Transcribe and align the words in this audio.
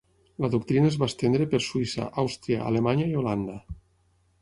La 0.45 0.49
doctrina 0.55 0.89
es 0.91 0.97
va 1.03 1.09
estendre 1.11 1.47
per 1.53 1.61
Suïssa, 1.67 2.09
Àustria, 2.25 2.65
Alemanya 2.73 3.11
i 3.15 3.17
Holanda. 3.23 3.63